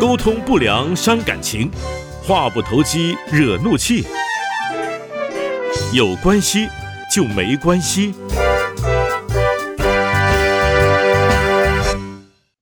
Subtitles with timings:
[0.00, 1.70] 沟通不良伤感情，
[2.22, 4.06] 话不投机惹怒气。
[5.92, 6.66] 有关系
[7.14, 8.14] 就没关系。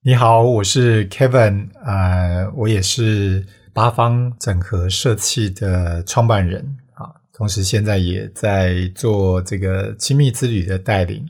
[0.01, 11.25] 你好，我是 Kevin，呃，我也是八方整合社企的创办人啊，同时现在也在做这个亲密之旅的带领。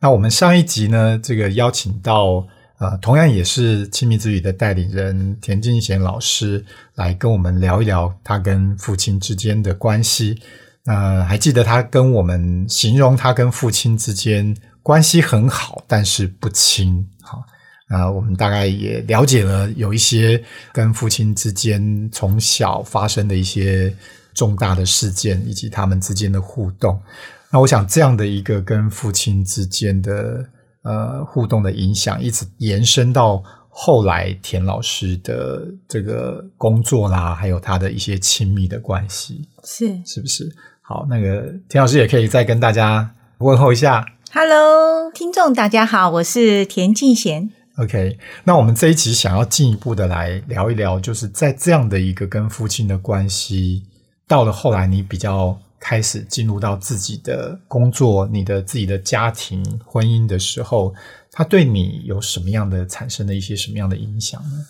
[0.00, 2.46] 那我们上一集呢，这个邀请到
[2.78, 10.40] 呃，同样也是亲密之旅的代理人田敬贤老师来跟我们聊一聊他跟父亲之间的关系。
[10.84, 17.04] 呃，还记得他跟我们形容他跟父亲之间关系很好，但是不亲。
[17.20, 17.42] 好，
[17.90, 20.40] 那我们大概也了解了有一些
[20.72, 23.92] 跟父亲之间从小发生的一些
[24.32, 27.02] 重大的事件，以及他们之间的互动。
[27.50, 30.44] 那我想，这样的一个跟父亲之间的
[30.82, 40.54] 呃互动的影响，一直延伸到后来田老师的这个工作啦，还有他的一些亲密的关系，是是不是？
[40.82, 44.04] 好，那个田老师也可以再跟大家问候一下。
[44.30, 47.50] Hello，听众大家好，我是田静贤。
[47.78, 53.84] OK，那我们这一集想要进一步的来聊一聊，就是在这样的一个跟父亲的关系，
[54.26, 60.94] 到了后来你比较开始进入到自己的工作、你的自己的家庭、婚姻的时候，
[61.30, 64.66] 它对你有什么样的产生的一些什么样的影响呢？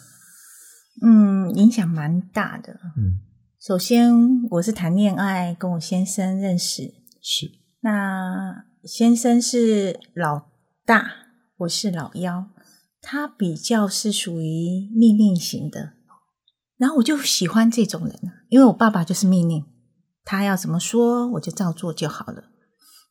[1.00, 2.72] 嗯，影响蛮大的。
[2.96, 3.20] 嗯，
[3.60, 4.12] 首先，
[4.50, 7.52] 我是谈恋爱跟我先生认识，是。
[7.80, 10.48] 那先生是老
[10.84, 11.10] 大，
[11.58, 12.46] 我是老幺，
[13.00, 15.92] 他比较是属于命令型的，
[16.76, 19.64] 然后我就喜欢这种人啊，因为我爸爸就是命令，
[20.30, 22.44] 他要怎么说我就照做就好了。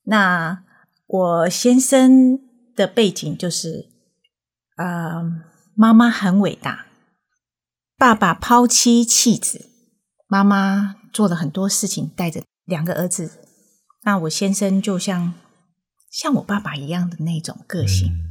[0.04, 0.64] 那
[1.08, 2.40] 我先生
[2.76, 3.90] 的背景就是，
[4.76, 5.24] 啊、
[5.74, 6.86] 妈妈很伟大，
[7.98, 9.68] 爸爸抛妻弃子，
[10.28, 13.32] 妈妈做了很多事情，带着两个儿子。
[14.04, 15.34] 那我先生就像
[16.12, 18.28] 像我爸爸一样的那种个性，嗯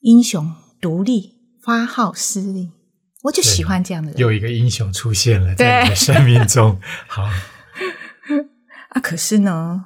[0.00, 2.72] 英雄、独立、发号施令，
[3.22, 4.18] 我就喜欢这样的人。
[4.18, 6.78] 又一个英雄出现了在你的生命中。
[7.08, 9.84] 好，啊，可是呢，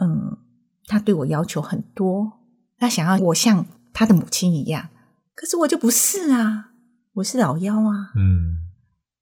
[0.00, 0.38] 嗯，
[0.86, 2.32] 他对我要求很多，
[2.78, 4.90] 他想要我像他的母亲一样，
[5.34, 6.70] 可是我就不是啊，
[7.14, 8.56] 我是老幺啊，嗯，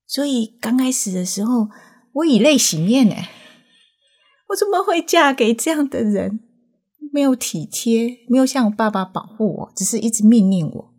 [0.07, 1.71] 所以刚开始的时候，
[2.13, 3.31] 我以泪洗面哎，
[4.49, 6.41] 我怎么会嫁给这样的人？
[7.11, 10.95] 没有体贴，没有像我爸爸保护我，只是一直命令我，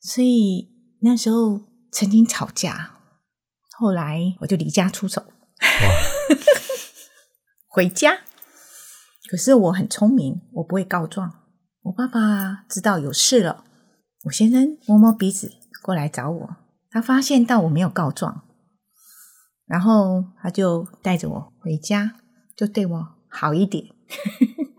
[0.00, 0.70] 所以
[1.06, 1.60] 那时候
[1.92, 2.98] 曾经吵架，
[3.78, 5.24] 后来我就离家出走，
[7.68, 8.22] 回家。
[9.30, 11.44] 可是我很聪明，我不会告状。
[11.82, 13.64] 我爸爸知道有事了，
[14.24, 16.56] 我先生摸摸鼻子过来找我，
[16.90, 18.42] 他发现到我没有告状，
[19.64, 22.16] 然后他就带着我回家，
[22.56, 23.86] 就对我好一点，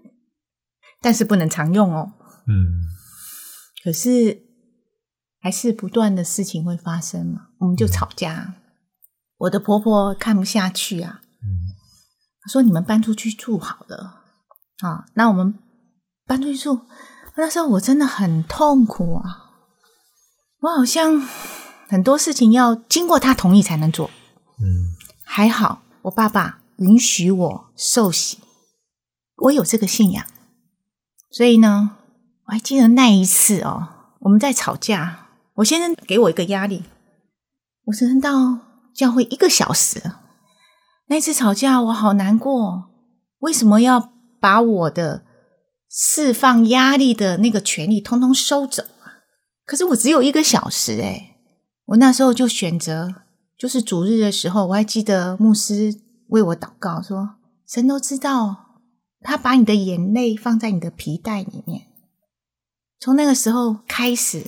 [1.00, 2.12] 但是不能常用哦。
[2.48, 2.84] 嗯，
[3.82, 4.44] 可是
[5.40, 8.56] 还是不断的事情会发生嘛，我们就吵架。
[9.38, 11.78] 我的婆婆看不下去啊，嗯
[12.52, 14.24] 说：“你们搬出去住好了
[14.80, 15.54] 啊。”那我们
[16.26, 16.82] 搬出去住，
[17.36, 19.52] 那时候我真的很痛苦啊，
[20.62, 21.20] 我好像
[21.88, 24.10] 很多事情要经过他同意才能做。
[24.60, 28.40] 嗯还好，我爸爸允许我受洗，
[29.36, 30.26] 我有这个信仰，
[31.30, 31.98] 所以呢，
[32.46, 35.27] 我还记得那一次哦，我们在吵架，
[35.58, 36.84] 我先生给我一个压力，
[37.86, 38.60] 我只能到
[38.94, 40.02] 教会一个小时。
[41.08, 42.90] 那次吵架我好难过，
[43.40, 45.24] 为什么要把我的
[45.90, 49.26] 释放压力的那个权利通通收走啊？
[49.66, 51.38] 可是我只有一个小时诶，
[51.86, 53.16] 我那时候就选择，
[53.58, 55.96] 就是主日的时候，我还记得牧师
[56.28, 57.38] 为我祷告说，
[57.68, 58.82] 神都知道，
[59.22, 61.88] 他把你的眼泪放在你的皮带里面。
[63.00, 64.46] 从那个时候开始，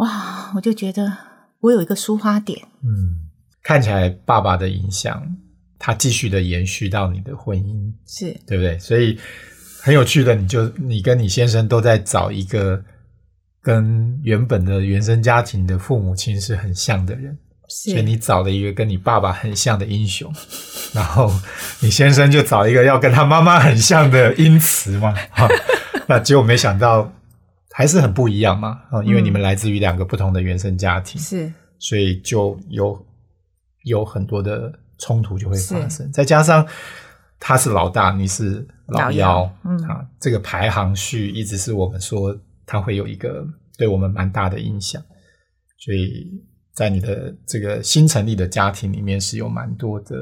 [0.00, 1.14] 哇，我就觉得
[1.60, 3.28] 我有一个抒发点，嗯，
[3.62, 5.22] 看起来爸爸的影响，
[5.78, 8.34] 他继续的延续到你的婚姻，是。
[8.46, 8.78] 对不对？
[8.78, 9.18] 所以
[9.82, 12.82] 很有趣的，你就你跟你先生都在找一个
[13.62, 17.36] 跟原本的原生家庭的父母亲是很像的人，
[17.68, 17.90] 是。
[17.90, 20.32] 所以你找了一个跟你爸爸很像的英雄，
[20.94, 21.30] 然后
[21.80, 25.46] 你先生就找一个要跟他妈妈很像的英雌嘛，哈，
[26.08, 27.12] 那结果没想到
[27.80, 31.50] 还是很不一样嘛，啊，因为你们来自于两个不同的原生家庭，是。
[31.78, 33.06] 所以就有
[33.84, 36.66] 有很多的冲突就会发生，再加上
[37.38, 39.82] 他是老大，你是老老幺幺，嗯。
[39.84, 43.46] 啊，这个排行序一直是我们说它会有一个
[43.78, 45.02] 对我们蛮大的影响，
[45.78, 46.30] 所以
[46.74, 50.14] 在你的这个新成立的家庭里面是有蛮多的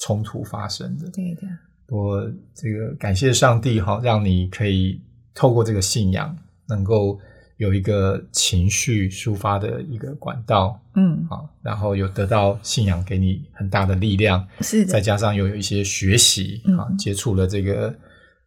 [0.00, 1.08] 冲突发生的。
[1.12, 1.42] 对的，
[1.86, 5.00] 我这个感谢上帝哈，让你可以
[5.32, 6.36] 透过这个信仰，
[6.70, 7.18] 能够
[7.58, 10.80] 有一个情绪抒发的一个管道。
[10.94, 17.94] 嗯，啊，然后有得到信仰给你很大的力量，是的，再加上又有一些学习啊，嗯接触了这个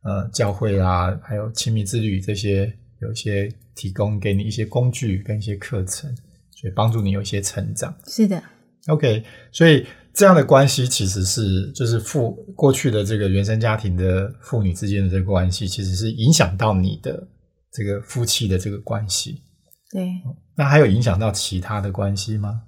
[0.03, 6.13] 呃教会啊，还有亲密之旅这些，有一些提供给你一些工具跟一些课程，
[6.51, 7.95] 所以帮助你有一些成长。
[8.07, 8.43] 是的
[8.87, 17.25] ，OK，所以这样的关系其实是就是父过去的这个原生家庭的父女之间的这个关系，其实是影响到你的
[17.73, 19.41] 这个夫妻的这个关系。
[19.91, 20.21] 对，
[20.55, 22.61] 那还有影响到其他的关系吗？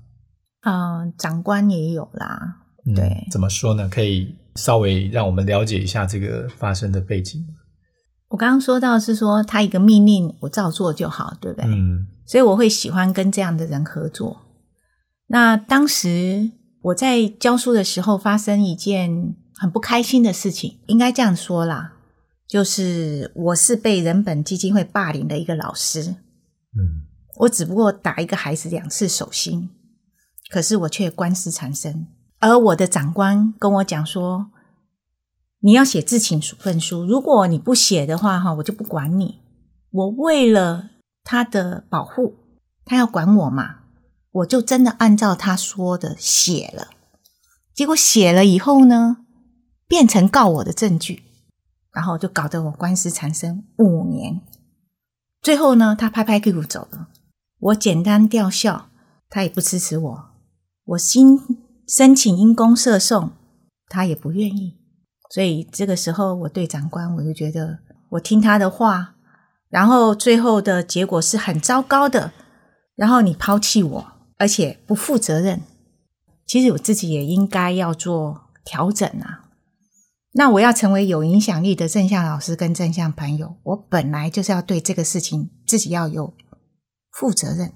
[0.62, 3.88] 嗯、长官也有啦，嗯对怎么说呢？
[3.88, 7.46] 可以稍微让我们了解一下这个发生的背景。
[8.30, 11.70] 我刚刚说到是说他一个命令我照做就好，对不对？
[11.70, 14.42] 嗯所以我会喜欢跟这样的人合作。
[15.28, 21.94] 那当时我在教书的时候，发生一件很不开心的事情，应该这样说啦，
[22.48, 27.06] 就是我是被人本基金会霸凌的一个老师，嗯
[27.38, 29.70] 我只不过打一个孩子两次手心，
[30.50, 32.08] 可是我却官司缠身，
[32.40, 34.52] 而我的长官跟我讲说，
[35.60, 39.42] 你要写自请处分书，如果你不写的话，哈，我就不管你。
[39.92, 40.92] 我为了
[41.24, 42.36] 他的保护，
[42.86, 43.80] 他要管我嘛，
[44.32, 46.88] 我就真的按照他说的写了。
[47.74, 49.18] 结果写了以后呢，
[49.90, 51.24] 变成告我的证据，
[51.96, 54.42] 然后就搞得我官司缠身五年。
[55.42, 57.08] 最后呢，他拍拍屁股走了。
[57.60, 58.90] 我简单吊孝，
[59.30, 60.26] 他也不支持我。
[60.84, 61.40] 我新
[61.88, 63.32] 申请因公涉讼，
[63.88, 64.76] 他也不愿意。
[65.34, 69.16] 所以这个时候，我对长官，我就觉得我听他的话，
[69.70, 72.34] 然后最后的结果是很糟糕的。
[72.96, 74.08] 然后你抛弃我，
[74.38, 75.62] 而且不负责任。
[76.46, 79.45] 其实我自己也应该要做调整啊。
[80.38, 86.34] 那我要成为有影响力的正向老师跟正向朋友，我本来就是要对这个事情自己要有
[87.10, 87.72] 负责任。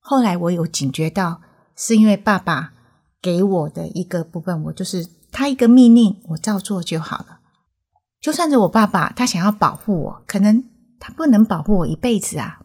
[0.00, 1.42] 后来我有警觉到，
[1.76, 2.72] 是因为爸爸
[3.20, 7.40] 给我的一个部分，我就是他一个命令，我照做就好了。
[8.18, 10.64] 就算是我爸爸，他想要保护我，可能
[10.98, 12.60] 他不能保护我一辈子啊。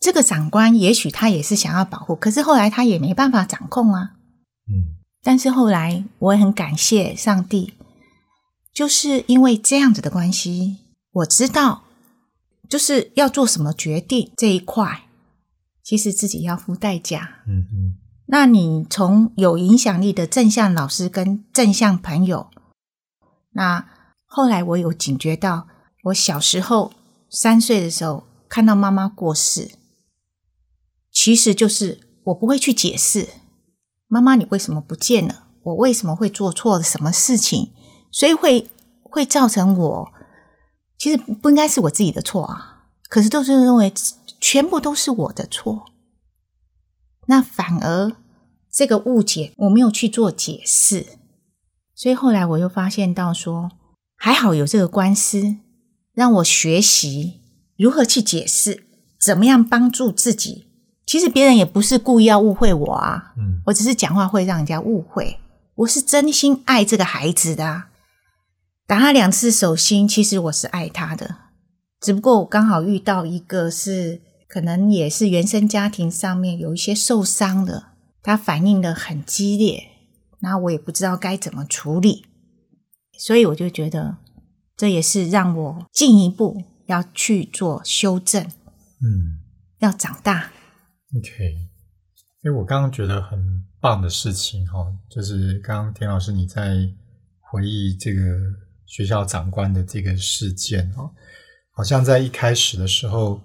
[0.00, 4.16] 这个长官也许他也是想要保护，可是后来他也没办法掌控啊。
[4.66, 7.74] 嗯但是后来我也很感谢上帝，
[8.80, 10.78] 就是因为这样子的关系，
[11.12, 11.82] 我知道
[12.66, 15.02] 就是要做什么决定这一块，
[15.82, 17.42] 其实自己要付代价。
[17.46, 17.98] 嗯嗯
[18.28, 22.48] 那你从有影响力的正向老师跟正向朋友，
[23.50, 23.86] 那
[24.24, 25.68] 后来我有警觉到，
[26.04, 26.94] 我小时候
[27.28, 29.72] 三岁的时候看到妈妈过世，
[31.12, 33.28] 其实就是我不会去解释，
[34.08, 35.48] 妈妈你为什么不见了？
[35.64, 37.72] 我为什么会做错了什么事情？
[38.10, 38.68] 所以会
[39.02, 40.12] 会造成我
[40.98, 43.92] 其实不应该是我自己的错啊，可是都是认为
[44.40, 45.86] 全部都是我的错。
[47.26, 48.12] 那反而
[48.70, 51.06] 这个误解我没有去做解释，
[51.94, 53.70] 所以后来我又发现到说，
[54.16, 55.56] 还好有这个官司，
[56.12, 57.40] 让我学习
[57.76, 58.84] 如何去解释，
[59.20, 60.66] 怎么样帮助自己。
[61.06, 65.38] 其实别人也不是故意要误会我啊，嗯我只是讲话会让人家误会，
[65.76, 67.89] 我是真心爱这个孩子的、啊。
[68.90, 71.36] 打他两次手心，其实我是爱他的，
[72.00, 79.84] 只不过我刚好遇到一个是可能也是原生家庭上面有一些受伤的，他反应的很激烈，
[80.40, 82.24] 然后我也不知道该怎么处理，
[83.16, 84.16] 所以我就觉得
[84.76, 89.38] 这也是让我进一步要去做修正，嗯
[89.78, 90.50] 要长大。
[91.16, 91.58] ，OK。
[92.42, 93.38] 因为我刚刚觉得很
[93.80, 96.90] 棒的事情哈，就是刚刚田老师你在
[97.38, 98.20] 回忆这个
[98.90, 101.08] 学校长官的这个事件哦，
[101.70, 103.40] 好像在一开始的时候，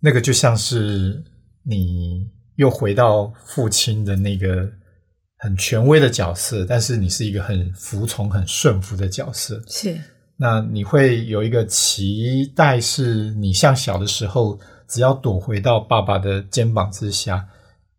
[0.00, 1.22] 那个就像是
[1.62, 4.68] 你又回到父亲的那个
[5.38, 9.62] 很权威的角色，但是你是一个很服从、很顺服的角色。
[9.68, 9.96] 是。
[10.36, 17.46] 那你会有一个期待，是你像小的时候，只要躲回到爸爸的肩膀之下，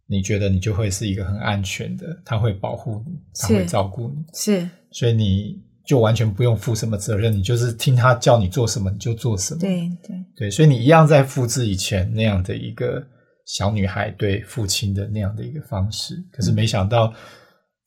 [0.08, 3.54] 你觉得你就会是一个很安全的，他会保护你，他是。
[3.56, 9.60] 会照顾你，是，所以你就完全不用负什么责任，你就是听他叫你做什么你就做什么。
[9.60, 10.16] 对对。
[10.36, 13.04] 对，所以你一样在复制以前那样的一个
[13.46, 17.14] 小女孩对父亲的那样的一个方式，可是没想到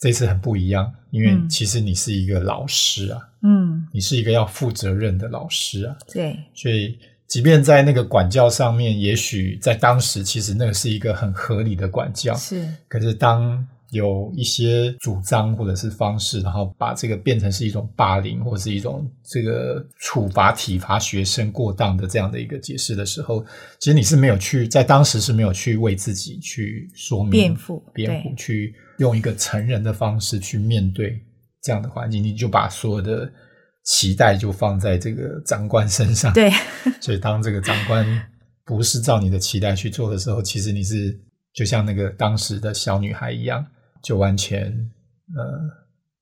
[0.01, 1.49] 这次很不一样，因为嗯。
[1.49, 6.99] 其实你是一个老师啊，嗯，你是一个要负责任的老师啊，对，所以
[7.29, 23.43] 即便在那个管教上面，也许在当时其实那个是一个很合理的管教，是，可是当有一些主张或者是方式，然后把这个变成是一种霸凌或是一种这个处罚体罚学生过当的这样的一个解释的时候，
[23.79, 31.19] 其实你是没有去在当时是没有去为自己去说明辩护辩护，去用一个成人的方式去面对
[31.63, 33.31] 这样的环境，你就把所有的
[33.85, 36.51] 期待就放在这个长官身上，对，
[37.01, 38.05] 所以当这个长官
[38.65, 41.17] 不是照你的期待去做的时候，其实你是
[41.53, 43.65] 就像那个当时的小女孩一样，
[44.05, 44.71] 就完全
[45.35, 45.43] 呃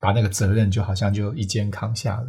[0.01, 2.29] 把那个责任就好像就一肩扛下了。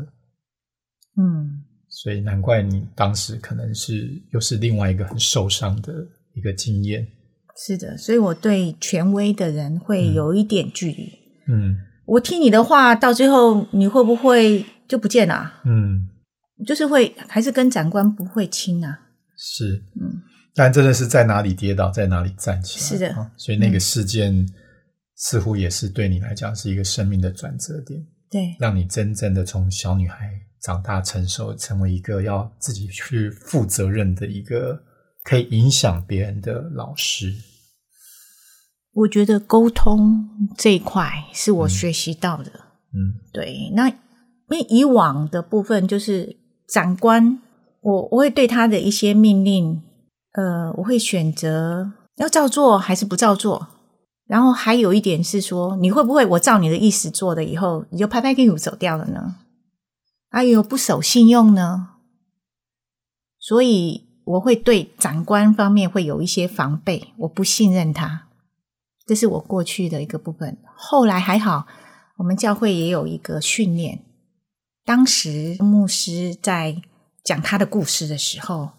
[1.15, 5.93] 嗯，所以难怪你当时可能是又是另外一个很受伤的
[6.33, 7.07] 一个经验。
[7.55, 11.13] 是的，所以我对权威的人会有一点距离。
[11.47, 16.09] 嗯我听你的话，到最后你会不会就不见了啊、嗯，
[16.65, 18.99] 就是会还是跟长官不会亲啊？
[19.37, 20.21] 是嗯，
[20.53, 22.85] 但真的是在哪里跌倒，在哪里站起来。
[22.85, 24.45] 是的啊所以那个嗯事件
[25.23, 28.05] 似乎也是对你来讲是一个生命的转折点。
[28.29, 30.29] 对，让你真正的从小女孩
[30.61, 34.83] 长大成熟，成为一个要自己去负责任的一个
[35.23, 37.33] 可以影响别人的老师。
[38.91, 40.27] 我觉得沟通
[40.57, 42.51] 这一块是我学习到的。
[42.91, 43.97] 嗯对，那因
[44.49, 46.35] 为以往的部分就是
[46.67, 47.39] 长官，
[47.81, 49.81] 我我会对他的一些命令，
[50.33, 53.67] 呃，我会选择要照做还是不照做。
[54.33, 59.35] 然后还有一点是说，你会不会我照你的意思做了以后，你就拍拍屁股走掉了呢？
[60.29, 61.89] 哎呦不守信用呢？
[63.37, 68.23] 所以我会对长官方面会有一些防备，我不信任他，
[69.05, 70.57] 这是我过去的一个部分。
[70.75, 71.67] 后来还好，
[72.17, 74.03] 我们教会也有一个训练。
[74.83, 76.81] 当时牧师在
[77.23, 78.71] 讲他的故事的时候，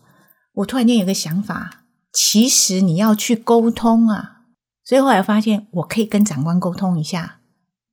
[0.54, 4.32] 我突然间有个想法，其实你要去沟通啊。
[4.84, 7.40] 所以后来发现，我可以跟长官沟通一下，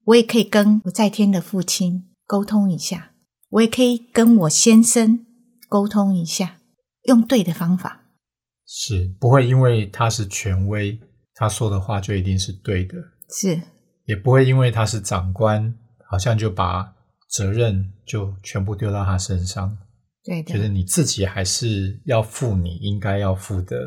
[0.03, 3.11] 我也可以跟我在天的父亲沟通一下，
[3.49, 5.25] 我也可以跟我先生
[5.69, 6.57] 沟通一下，
[7.03, 7.99] 用对的方法。
[8.65, 10.99] 是不会因为他是权威，
[11.35, 12.95] 他说的话就一定是对的，
[13.29, 13.61] 是
[14.05, 15.73] 也不会因为他是长官，
[16.09, 16.93] 好像就把
[17.29, 19.77] 责任就全部丢到他身上。
[20.23, 23.77] 对的，就是你自己还是要负你应该要负的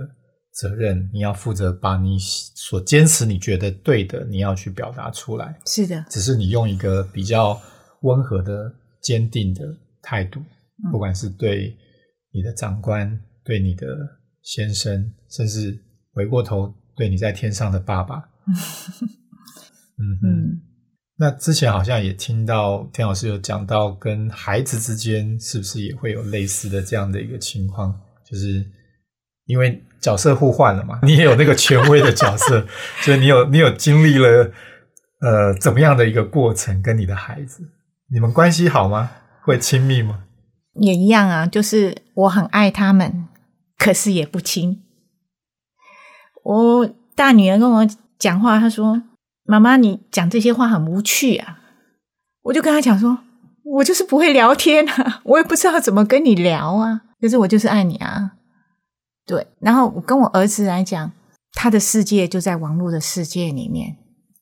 [0.54, 5.58] 责任，你要负责把你所坚持你觉得对的，你要去表达出来。
[5.66, 7.60] 是的，只是你用一个比较
[8.02, 9.62] 温和的、坚定的
[10.00, 10.40] 态度，
[10.84, 11.76] 嗯不管是对
[12.32, 13.86] 你的长官、对你的
[14.42, 15.76] 先生，甚至
[16.12, 18.16] 回过头对你在天上的爸爸。
[19.98, 20.24] 嗯嗯。
[20.24, 20.60] 嗯，
[21.16, 28.00] 那之前好像也听到田老师有讲到，跟孩子之间是不是也会有类似的这样的一个情况？
[28.28, 28.64] 就是
[29.46, 32.66] 因为角色互换了嘛，你也有那个权威的角色，
[33.02, 34.50] 所以你有你有经历了
[35.20, 36.80] 呃怎么样的一个过程？
[36.82, 37.62] 跟你的孩子，
[38.12, 39.10] 你们关系好吗？
[39.42, 40.20] 会亲密吗？
[40.80, 43.28] 也一样啊，就是我很爱他们，
[43.78, 44.82] 可是也不亲。
[46.42, 49.02] 我大女儿跟我讲话，她说
[49.46, 51.60] ：“妈妈，你讲这些话很无趣啊。”
[52.44, 53.18] 我就跟她讲说
[53.64, 58.32] ：“我就是不会聊天啊，我也不知道怎么跟你聊啊，可是我就是爱你啊。”
[59.26, 61.10] 对，然后我跟我儿子来讲，
[61.52, 63.96] 他的世界就在网络的世界里面，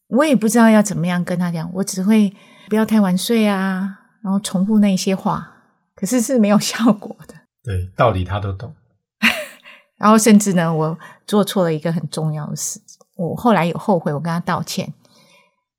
[0.08, 2.34] 我也不知道要怎么样跟他讲，我只会
[2.68, 5.48] 不要太晚睡啊，然后重复那些话，
[5.94, 7.34] 可是是没有效果的。
[7.62, 8.74] 对，道理他都懂。
[9.98, 12.80] 然后甚至呢，我做错了一个很重要的事，
[13.16, 14.92] 我后来有后悔，我跟他道歉。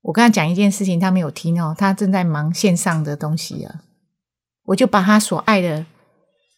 [0.00, 3.82] 我跟他讲一件事情，他没有听哦，他正在忙线上的东西啊。
[4.66, 5.84] 我就把他所爱的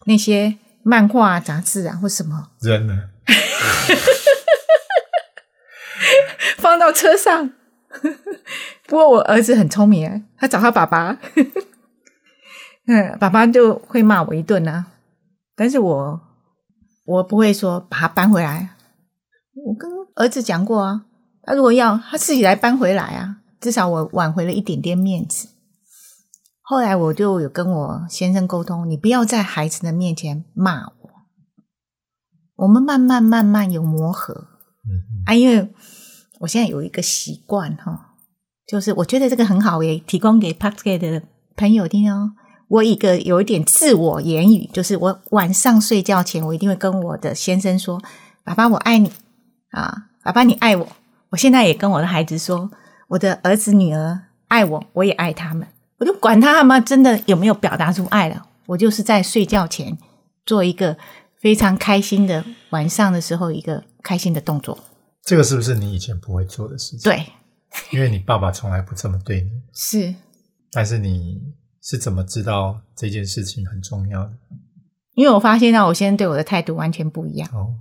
[0.05, 0.59] 那些
[0.89, 3.09] 漫画、啊、杂志啊或什么扔了，
[6.59, 7.51] 放到车上。
[8.87, 11.19] 不过我儿子很聪明啊，他找他爸爸，
[12.87, 14.87] 嗯，爸爸就会骂我一顿啊。
[15.57, 16.21] 但是我
[17.05, 18.77] 我不会说把他搬回来。
[19.67, 21.03] 我跟儿子讲过啊，
[21.43, 25.49] 他如果要他自己来搬回来啊，至少我挽回了一点点面子。
[26.69, 31.11] 后来我就有跟我先生沟通，你不要在孩子的面前骂我，
[32.57, 34.49] 我们慢慢慢慢有磨合。
[34.85, 35.73] 嗯啊，因为
[36.41, 38.15] 我现在有一个习惯哈，
[38.67, 41.23] 就是我觉得这个很好，也提供给 p a x k 的
[41.55, 42.33] 朋友听哦。
[42.67, 48.03] 我一个有一点自我言语，就是我晚上睡觉前，我一定会跟我的先生说
[48.43, 49.13] ：“爸爸，我爱你
[49.71, 50.89] 啊，爸爸你爱我。”
[51.31, 52.69] 我现在也跟我的孩子说
[53.11, 58.47] ：“我的儿子女儿爱我，我也爱他们，我就管他们真的有没有表达出爱了。
[58.67, 59.97] 我就是在睡觉前
[60.45, 60.97] 做一个
[61.41, 64.79] 非常开心的晚上的时候一个开心的动作。
[65.23, 67.01] 这个是不是你以前不会做的事情？
[67.03, 67.27] 对，
[67.91, 69.51] 因为你爸爸从来不这么对你。
[69.73, 70.15] 是，
[70.73, 71.41] 但是你
[71.83, 74.33] 是怎么知道这件事情很重要的？
[75.15, 77.49] 因为我发现到我先生对我的态度完全不一样。
[77.55, 77.75] 哦，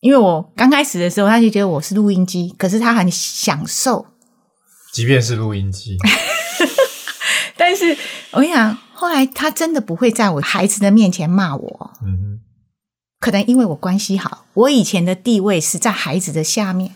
[0.00, 4.06] 因为我刚开始的时候，他就觉得我是录音机，可是他很享受。
[4.92, 5.98] 即便是录音机，
[7.66, 7.96] 但是
[8.32, 11.90] 我跟你讲，后来他真的不会在我孩子的面前骂我。
[12.02, 12.40] 嗯哼，
[13.18, 16.94] 可能因为我关系好，我以前的地位是在孩子的下面，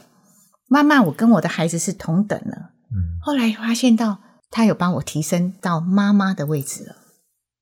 [0.69, 2.73] 慢慢我跟我的孩子是同等了。
[2.93, 4.19] 嗯，后来发现到
[4.51, 6.97] 他有帮我提升到妈妈的位置了。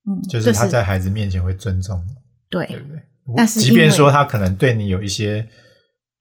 [0.05, 2.11] 嗯，就是他在孩子面前会尊重你，
[2.49, 3.01] 对对不对？
[3.37, 5.47] 但是即便说他可能对你有一些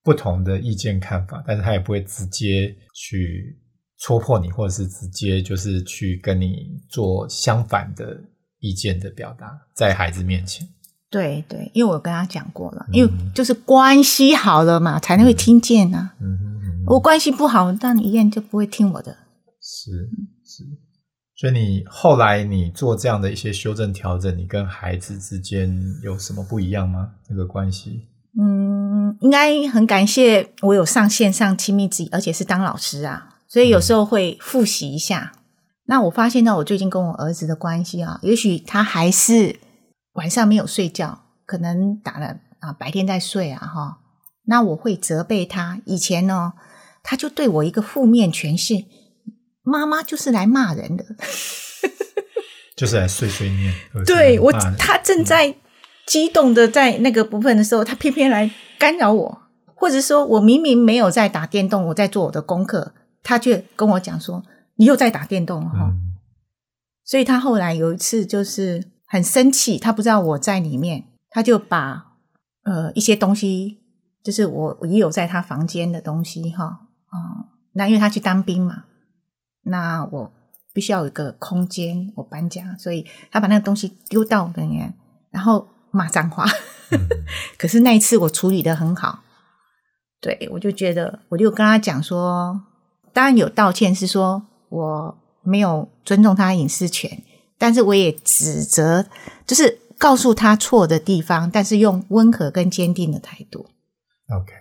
[0.04, 3.58] 不同的意见看法，但是他也不会直接去
[3.98, 8.20] 戳破你，或者是直接就是去跟你做相反的
[8.60, 10.66] 意见的表达，在孩子面前。
[11.08, 16.14] 对对，因为我跟他讲过了，因为就是关系好了嘛，才能会听见啊。
[16.20, 19.16] 嗯哼嗯哼，我关系不好，那你一定就不会听我的。
[19.62, 19.90] 是
[20.44, 20.64] 是，
[21.36, 27.12] 所以你后来你做这样的一些修正调整，你跟孩子之间有什么不一样吗？
[27.30, 28.08] 那个关系？
[28.38, 35.32] 嗯，应该很感谢我有上线上亲密之语，而且是当老师啊，所以有时候会复习一下。
[35.86, 39.60] 那我发现到我最近跟我儿子的关系啊，也许他还是
[40.14, 43.98] 晚上没有睡觉，可能打了啊，白天在睡啊，哈。
[44.46, 45.80] 那我会责备他。
[45.84, 46.54] 以前呢，
[47.02, 48.84] 他就对我一个负面诠释，
[49.62, 51.04] 妈妈就是来骂人的。
[52.76, 53.72] 就是来碎碎念。
[54.04, 55.54] 对我，他正在
[56.04, 59.42] 激动的在那个部分的时候，他偏偏来干扰我，
[59.74, 62.92] 或者说我明明没有在打电动，我在做我的功课，
[63.26, 64.42] 他却跟我讲说
[64.76, 65.90] 你又在打电动了哈。
[65.90, 66.02] 嗯
[67.08, 72.16] 所以他后来有一次就是很生气，他不知道我在里面，他就把
[72.64, 73.78] 呃一些东西，
[74.24, 78.86] 就是我我也有在他房间的东西哈，嗯，那因为他去当兵嘛，
[79.62, 80.32] 那我
[80.72, 84.92] 必须要有一个空间，我搬家，所以他把那个东西丢到我的里面，
[85.30, 86.44] 然后骂脏话。
[86.90, 86.98] 嗯
[87.56, 89.20] 可是那一次我处理的很好，
[90.20, 92.60] 对我就觉得，我就跟他讲说，
[93.16, 97.22] 当然有道歉，是说我没有尊重他隐私权，
[97.56, 99.06] 但是我也指责，
[99.46, 103.70] 就是告诉他错的地方，但是用温和跟坚定的态度。
[104.28, 104.52] OK，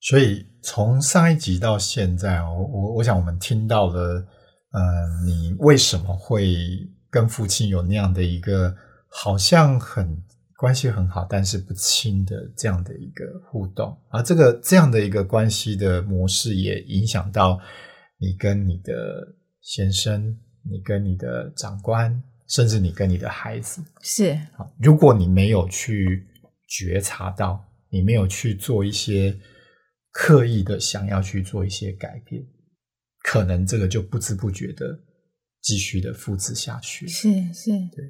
[0.00, 4.26] 所以从上一集到现在，我我我想我们听到了，
[4.72, 4.80] 呃，
[5.24, 6.56] 你为什么会
[7.08, 8.74] 跟父亲有那样的一个
[9.08, 10.20] 好像很
[10.60, 17.58] 关系很好，但是不亲的这样的一个互动，而这个这样的一个关系的模式，也影响到
[18.18, 19.26] 你跟你的
[19.62, 23.82] 先生，你跟你的长官，甚至你跟你的孩子。
[24.02, 26.28] 是好，如果你没有去
[26.68, 29.34] 觉察到，你没有去做一些
[30.12, 32.44] 刻意的想要去做一些改变，
[33.22, 34.86] 可能这个就不知不觉的
[35.62, 37.08] 继续的复制下去。
[37.08, 38.04] 是是，对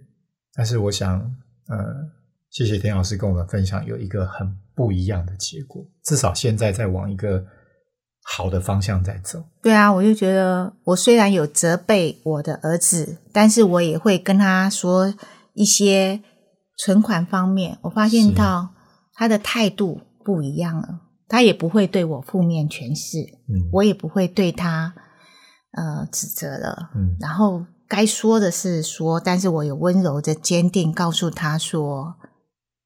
[0.52, 1.20] 但是我想，
[1.68, 2.10] 呃，
[2.50, 7.44] 谢谢田老师跟我们分享，有一个很不一样的结果，至少现在在往一个
[8.24, 9.44] 好的方向在走。
[9.62, 15.14] 对啊，我就觉得我虽然有责备我的儿子，但是我也会跟他说
[15.54, 16.20] 一些
[16.76, 18.70] 存款方面，我发现到
[19.14, 24.92] 他的态度不一样了，他也不会对我负面诠释，嗯，我也不会对他
[25.72, 27.16] 呃指责了，嗯。
[27.20, 32.16] 然后该说的是说，但是我有温柔的坚定告诉他说，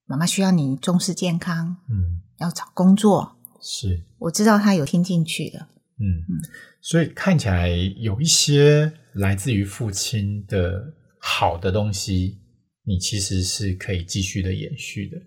[0.05, 2.21] 妈妈需要你重视健康，嗯。
[2.39, 4.03] 要找工作，是。
[4.19, 5.59] 我知道他有听进去的，
[5.99, 6.19] 嗯。
[6.27, 6.35] 嗯，
[6.81, 12.37] 所以看起来有一些来自于父亲的好的东西，
[12.83, 15.17] 你其实是可以继续的延续的。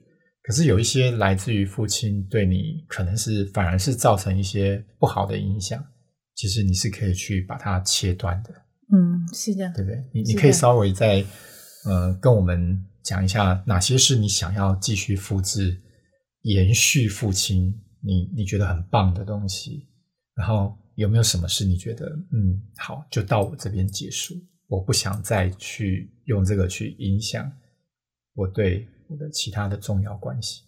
[0.43, 5.83] 可是有一些来自于父亲对你，可能是反而是造成一些不好的影响，
[6.35, 8.51] 其实你是可以去把它切断的，
[8.93, 10.05] 嗯，是的，对不对？
[10.13, 11.25] 你你可以稍微再
[11.89, 15.81] 呃跟我们讲一下，哪些是你想要继续复制、
[16.43, 19.89] 延续父亲你你觉得很棒的东西，
[20.35, 24.35] 然后有没有什么是你觉得嗯好，就到我这边结束，
[24.67, 27.51] 我不想再去用这个去影响
[28.35, 30.63] 我对我的其他的重要关系。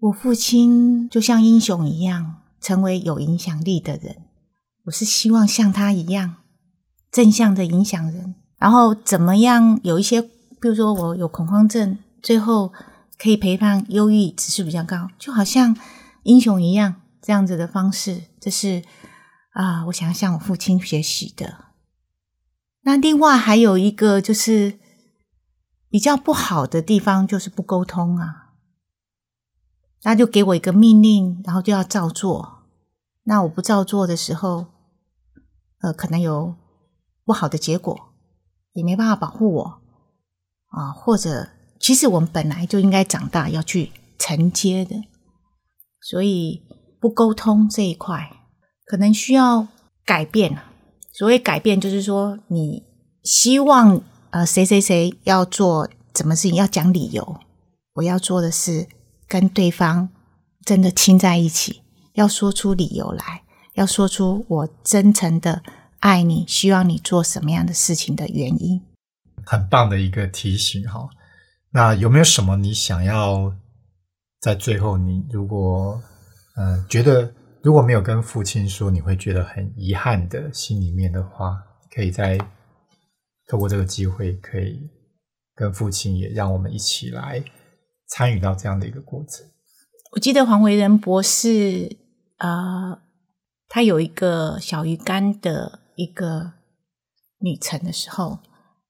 [0.00, 4.24] 我父亲就像英雄一样，成为有影响力的人。
[4.84, 6.36] 我是希望像他一样
[7.10, 12.72] 正向的影响人，然后怎么样有一些，比如说我有恐慌症，最后
[13.16, 15.76] 可以陪伴忧郁指数比较高，就好像
[16.24, 18.82] 英雄一样这样子的方式，这是
[19.52, 21.66] 啊，我想向我父亲学习的。
[22.82, 24.78] 那另外还有一个就是
[25.88, 28.46] 比较不好的地方，就是不沟通啊。
[30.00, 32.62] 他就给我一个命令，然后就要照做。
[33.24, 34.66] 那我不照做的时候，
[35.80, 36.54] 呃，可能有
[37.24, 38.07] 不好的结果，
[38.78, 39.64] 也没办法保护我
[40.68, 40.92] 啊。
[40.92, 41.48] 或者，
[41.80, 44.96] 其实我们本来就应该长大要去承接的，
[46.00, 46.62] 所以
[47.00, 48.30] 不沟通这一块，
[48.84, 49.68] 可能需要
[50.04, 50.58] 改变。
[51.12, 52.84] 所谓改变，就是说你
[53.24, 57.40] 希望呃谁谁谁要做什么事情，要讲理由。
[57.94, 58.86] 我要做的是
[59.26, 60.08] 跟对方
[60.64, 61.82] 真的亲在一起，
[62.14, 63.42] 要说出理由来，
[63.74, 65.62] 要说出我真诚的
[66.00, 68.82] 爱你，希望你做什么样的事情的原因。
[69.44, 71.08] 很棒的一个提醒哈。
[71.70, 73.54] 那有没有什么你想要
[74.40, 76.02] 在最后，你如果
[76.56, 77.34] 嗯觉得？
[77.60, 81.60] 如果没有跟父亲说，你会觉得很遗憾的心里面的话，
[81.92, 82.38] 可以在
[83.48, 84.88] 透过这个机会，可以
[85.56, 87.42] 跟父亲也让我们一起来
[88.06, 89.44] 参与到这样的一个过程。
[90.12, 91.96] 我记得黄维仁博士
[92.36, 93.00] 啊，
[93.68, 96.52] 他有一个小鱼干的一个
[97.38, 98.38] 旅程的时候，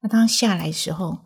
[0.02, 1.20] 那当下来的时候，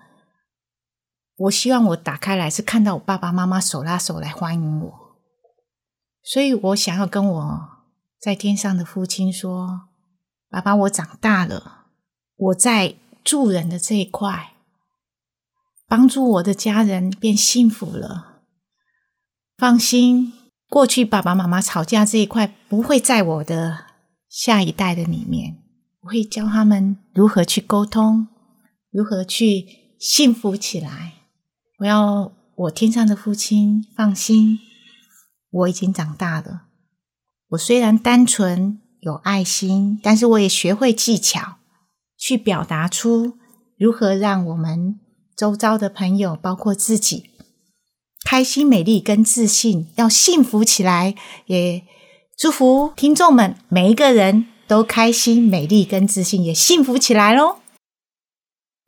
[1.37, 5.19] 我希望我打开来是看到我爸爸妈妈手拉手来欢迎我。
[6.23, 7.69] 所以我想要跟我
[8.21, 9.89] 在天上的父亲说
[10.49, 11.87] ：“爸爸，我长大了，
[12.37, 14.53] 我在助人的这一块，
[15.89, 18.43] 帮助我的家人变幸福了。
[19.57, 20.33] 放心，
[20.69, 23.87] 过去爸爸妈妈吵架这一块不会在我的
[24.29, 25.62] 下一代的里面，
[26.03, 28.29] 我会教他们如何去沟通，
[28.91, 29.67] 如何去
[29.99, 31.15] 幸福起来。
[31.79, 34.59] 我要我天上的父亲放心。”
[35.53, 36.63] 我已经长大了。
[37.51, 41.59] 我虽然单纯有爱心，但是我也学会技巧，
[42.17, 43.35] 去表达出
[43.77, 44.99] 如何让我们
[45.37, 47.29] 周遭的朋友，包括自己，
[48.25, 51.15] 开心、美丽跟自信，要幸福起来。
[51.45, 51.85] 也
[52.39, 57.57] 祝福听众们每一个人都开心、美丽跟自信，也幸福起来喽！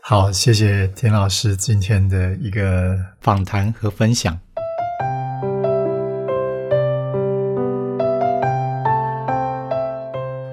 [0.02, 4.40] 好，谢谢田老师今天的一个访谈和分享。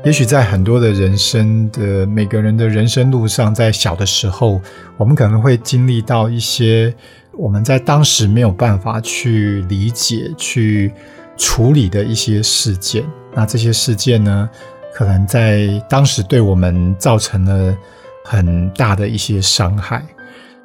[0.04, 4.60] 也许在很多的人生的每个人的人生路上，在小的时候，
[4.98, 6.94] 我们可能会经历到一些
[7.32, 10.91] 我们在当时没有办法去理解、去
[11.38, 13.06] 处理的一些事件。
[13.34, 14.50] 那这些事件呢，
[14.93, 17.77] 可能在当时对我们造成了
[18.23, 20.04] 很大的一些伤害。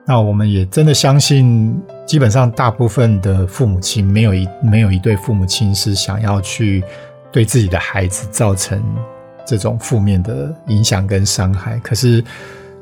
[0.04, 6.82] 那我们也真的相信，基本上大部分的父母亲，没有一没有一对父母亲是想要去
[7.32, 8.82] 对自己的孩子造成。
[9.48, 12.20] 这种负面的影响跟伤害，可是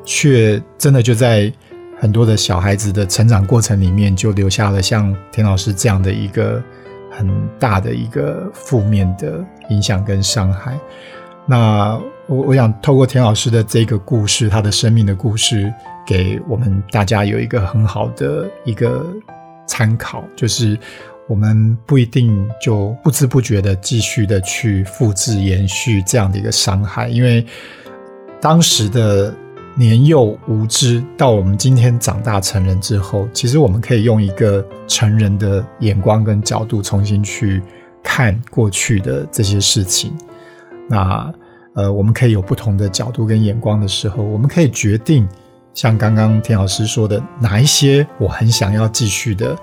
[0.02, 1.52] 却真的就在
[2.00, 6.62] 很多的小孩子的成长过程里面，就留下了像田老师这样的一个
[7.11, 10.74] 很大的一个负面的影响跟伤害。
[11.46, 15.72] 那我我想透过田老师的这个故事，他的生命的故事，
[16.07, 19.07] 给我们大家有一个很好的一个
[19.66, 20.78] 参考，就是。
[21.26, 27.42] 我们不一定就不知不觉的继续的去复制延续这样的一个伤害，因为
[28.42, 29.35] 当时的
[29.74, 37.62] 年幼无知，到我们今天长大成人之后，其实我们可以用一个成人的眼光跟角度重新去
[38.02, 40.12] 看过去的这些事情。
[40.88, 41.33] 那
[41.75, 45.29] 呃，我们可以有不同的角度跟眼光的时候，我们可以决定，
[45.73, 49.57] 像刚刚田老师说的，哪一些我很想要继续的。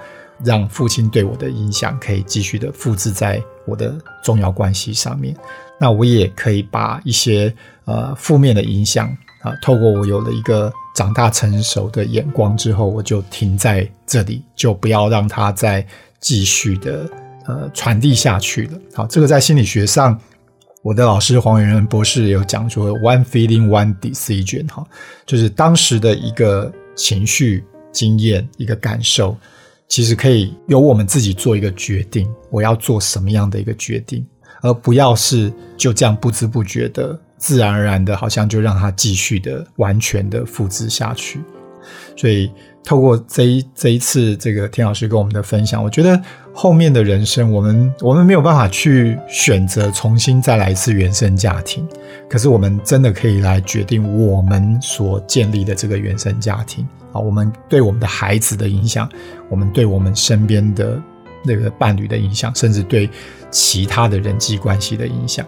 [0.43, 5.35] 让父亲对我的影响可以继续的复制在我的重要关系上面，
[5.79, 7.53] 那我也可以把一些
[7.85, 9.07] 呃负面的影响
[9.43, 15.85] 啊，透过我有了一个长大成熟的眼光之后，我就停在这里，就不要让它再
[16.19, 17.07] 继续的
[17.45, 18.79] 呃传递下去了。
[18.95, 20.19] 好，这个在心理学上，
[20.83, 24.83] 我的老师黄元仁博士有讲说，one feeling one decision，哈，
[25.27, 29.37] 就是当时的一个情绪经验，一个感受。
[29.87, 34.25] 其实可以由我们自己做一个决定，我要做什么样的一个决定，
[34.61, 41.41] 而不要是就这样不知不觉的、自然而然的，好像就让它继续的、完全的复制下去。
[42.15, 42.49] 所以，
[42.83, 46.21] 透过这一这一次这个田老师跟我们的分享，我觉得
[46.53, 51.87] 后面的人生，我们我们没有办法去选择重新再来一次原生家庭，
[52.29, 56.87] 可是我们真的可以来决定我们所建立的这个原生家庭。
[57.13, 59.07] 啊，我们对我们的孩子的影响，
[59.49, 61.01] 我们对我们身边的
[61.43, 63.09] 那个伴侣的影响，甚至对
[63.49, 65.45] 其他的人际关系的影响。